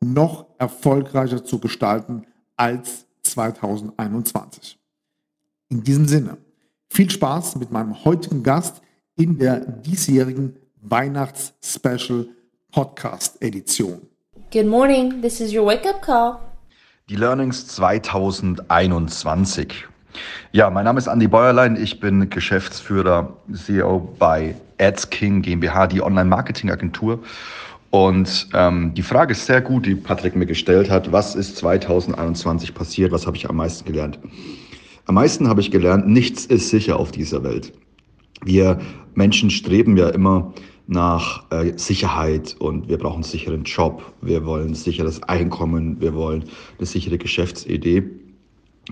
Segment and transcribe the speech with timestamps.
[0.00, 4.78] noch erfolgreicher zu gestalten als 2021.
[5.68, 6.38] In diesem Sinne,
[6.88, 8.80] viel Spaß mit meinem heutigen Gast
[9.16, 12.28] in der diesjährigen Weihnachts-Special
[12.72, 14.00] Podcast Edition.
[14.52, 16.38] Good morning, this is your wake-up call.
[17.08, 19.86] Die Learnings 2021.
[20.52, 21.76] Ja, mein Name ist Andy Bäuerlein.
[21.76, 27.22] Ich bin Geschäftsführer, CEO bei AdsKing GmbH, die Online-Marketing-Agentur.
[27.90, 31.10] Und ähm, die Frage ist sehr gut, die Patrick mir gestellt hat.
[31.10, 33.12] Was ist 2021 passiert?
[33.12, 34.18] Was habe ich am meisten gelernt?
[35.06, 37.72] Am meisten habe ich gelernt, nichts ist sicher auf dieser Welt.
[38.44, 38.78] Wir
[39.14, 40.52] Menschen streben ja immer
[40.86, 46.14] nach äh, Sicherheit und wir brauchen einen sicheren Job, wir wollen ein sicheres Einkommen, wir
[46.14, 46.44] wollen
[46.78, 48.04] eine sichere Geschäftsidee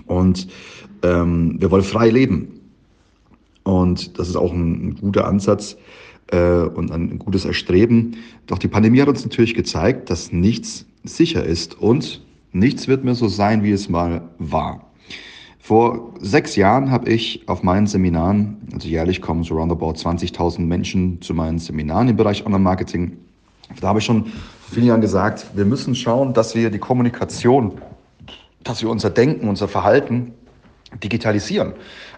[0.07, 0.47] und
[1.03, 2.61] ähm, wir wollen frei leben.
[3.63, 5.77] Und das ist auch ein, ein guter Ansatz,
[6.31, 8.17] äh, und ein gutes Erstreben.
[8.47, 12.21] Doch die Pandemie hat uns natürlich gezeigt, dass nichts sicher ist und
[12.51, 14.87] nichts wird mehr so sein, wie es mal war.
[15.59, 21.21] Vor sechs Jahren habe ich auf meinen Seminaren, also jährlich kommen so roundabout 20.000 Menschen
[21.21, 23.17] zu meinen Seminaren im Bereich Online-Marketing.
[23.81, 24.31] Da habe ich schon vor
[24.71, 27.73] vielen Jahren gesagt, wir müssen schauen, dass wir die Kommunikation,
[28.63, 30.33] dass wir unser Denken, unser Verhalten
[31.03, 31.73] digitalisieren.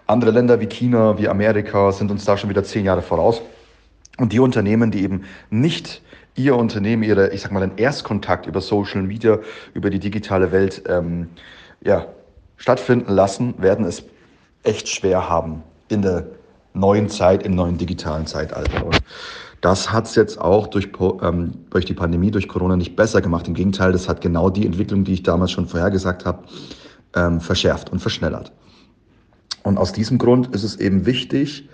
[0.06, 3.42] Andere Länder wie China, wie Amerika sind uns da schon wieder zehn Jahre voraus.
[4.20, 6.02] Und die Unternehmen, die eben nicht
[6.34, 9.38] ihr Unternehmen, ihre, ich sag mal, den Erstkontakt über Social Media,
[9.72, 11.30] über die digitale Welt ähm,
[11.80, 12.06] ja,
[12.58, 14.04] stattfinden lassen, werden es
[14.62, 16.26] echt schwer haben in der
[16.74, 18.84] neuen Zeit, im neuen digitalen Zeitalter.
[18.84, 19.00] Und
[19.62, 20.90] das hat es jetzt auch durch,
[21.22, 23.48] ähm, durch die Pandemie, durch Corona nicht besser gemacht.
[23.48, 26.44] Im Gegenteil, das hat genau die Entwicklung, die ich damals schon vorhergesagt habe,
[27.16, 28.52] ähm, verschärft und verschnellert.
[29.62, 31.70] Und aus diesem Grund ist es eben wichtig,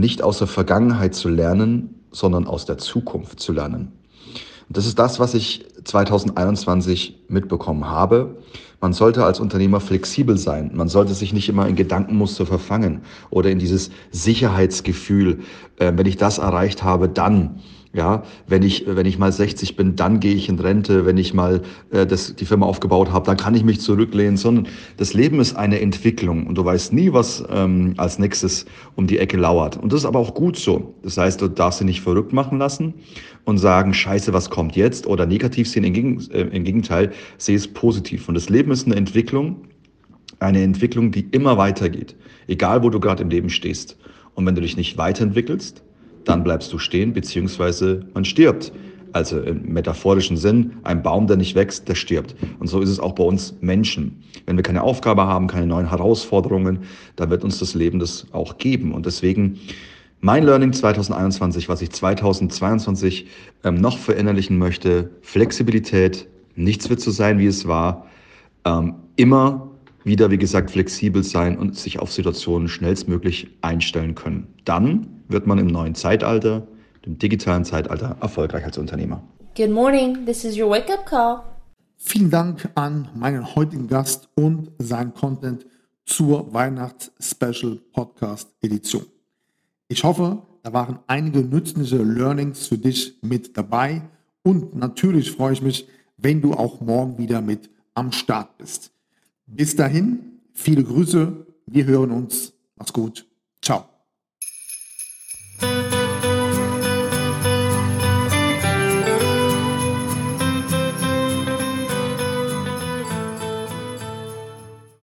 [0.00, 3.92] nicht aus der Vergangenheit zu lernen, sondern aus der Zukunft zu lernen.
[4.68, 8.36] Und das ist das, was ich 2021 mitbekommen habe.
[8.80, 10.72] Man sollte als Unternehmer flexibel sein.
[10.74, 15.40] Man sollte sich nicht immer in Gedankenmuster verfangen oder in dieses Sicherheitsgefühl,
[15.78, 17.60] äh, wenn ich das erreicht habe, dann.
[17.96, 21.06] Ja, wenn ich, wenn ich mal 60 bin, dann gehe ich in Rente.
[21.06, 24.36] Wenn ich mal äh, das, die Firma aufgebaut habe, dann kann ich mich zurücklehnen.
[24.36, 24.68] Sondern
[24.98, 29.18] das Leben ist eine Entwicklung und du weißt nie, was ähm, als nächstes um die
[29.18, 29.78] Ecke lauert.
[29.78, 30.94] Und das ist aber auch gut so.
[31.02, 32.92] Das heißt, du darfst dich nicht verrückt machen lassen
[33.44, 35.06] und sagen, scheiße, was kommt jetzt?
[35.06, 35.84] Oder negativ sehen.
[35.84, 38.28] Im, Gegen, äh, Im Gegenteil, sehe es positiv.
[38.28, 39.68] Und das Leben ist eine Entwicklung,
[40.38, 42.14] eine Entwicklung, die immer weitergeht.
[42.46, 43.96] Egal, wo du gerade im Leben stehst.
[44.34, 45.82] Und wenn du dich nicht weiterentwickelst,
[46.26, 48.72] dann bleibst du stehen, beziehungsweise man stirbt.
[49.12, 52.36] Also im metaphorischen Sinn, ein Baum, der nicht wächst, der stirbt.
[52.58, 54.22] Und so ist es auch bei uns Menschen.
[54.44, 56.80] Wenn wir keine Aufgabe haben, keine neuen Herausforderungen,
[57.14, 58.92] dann wird uns das Leben das auch geben.
[58.92, 59.58] Und deswegen
[60.20, 63.26] mein Learning 2021, was ich 2022
[63.64, 68.06] ähm, noch verinnerlichen möchte, Flexibilität, nichts wird so sein, wie es war,
[68.64, 69.70] ähm, immer
[70.04, 74.46] wieder, wie gesagt, flexibel sein und sich auf Situationen schnellstmöglich einstellen können.
[74.64, 76.66] Dann wird man im neuen Zeitalter,
[77.04, 79.22] dem digitalen Zeitalter, erfolgreich als Unternehmer.
[79.56, 81.42] Good morning, this is your wake-up call.
[81.96, 85.66] Vielen Dank an meinen heutigen Gast und sein Content
[86.04, 89.06] zur Weihnachts-Special Podcast Edition.
[89.88, 94.02] Ich hoffe, da waren einige nützliche Learnings für dich mit dabei
[94.42, 98.92] und natürlich freue ich mich, wenn du auch morgen wieder mit am Start bist.
[99.46, 102.52] Bis dahin, viele Grüße, wir hören uns.
[102.76, 103.26] Mach's gut.
[103.62, 103.95] Ciao.